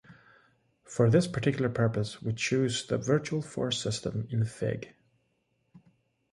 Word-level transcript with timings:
For 0.83 1.11
this 1.11 1.27
particular 1.27 1.69
purpose, 1.69 2.23
we 2.23 2.33
choose 2.33 2.87
the 2.87 2.97
virtual 2.97 3.43
force 3.43 3.79
system 3.79 4.27
in 4.31 4.45
Fig. 4.45 4.95